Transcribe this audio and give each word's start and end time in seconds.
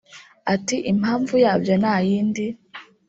Ati 0.53 0.75
“Impamvu 0.91 1.33
yabyo 1.45 1.73
nta 1.81 1.95
yindi 2.07 2.45